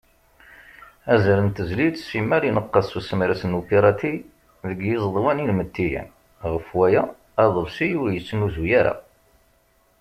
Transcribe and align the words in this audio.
Azal 1.15 1.39
n 1.45 1.47
tezlit 1.55 1.95
simmal 1.99 2.43
ineqqes 2.45 2.87
s 2.89 2.93
usemres 2.99 3.41
n 3.45 3.55
upirati 3.59 4.13
deg 4.67 4.79
yiẓeḍwan 4.87 5.41
inmettiyen, 5.43 6.07
ɣef 6.51 6.67
waya, 6.77 7.03
aḍebsi 7.43 7.87
ur 8.01 8.09
yettnuzu 8.13 8.65
ara. 8.79 8.93